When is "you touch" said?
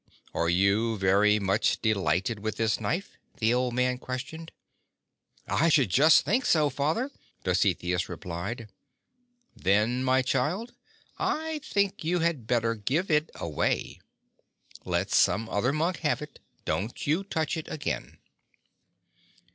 17.05-17.55